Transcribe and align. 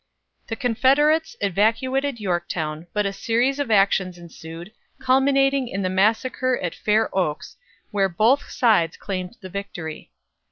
The 0.47 0.55
Confederates 0.55 1.35
evacuated 1.41 2.19
Yorktown, 2.19 2.87
but 2.91 3.05
a 3.05 3.13
series 3.13 3.59
of 3.59 3.69
actions 3.69 4.17
ensued, 4.17 4.71
culminating 4.99 5.67
in 5.67 5.83
the 5.83 5.89
massacre 5.91 6.57
at 6.59 6.73
Fair 6.73 7.15
Oaks, 7.15 7.55
where 7.91 8.09
both 8.09 8.49
sides 8.49 8.97
claimed 8.97 9.37
the 9.41 9.49
victory. 9.49 10.11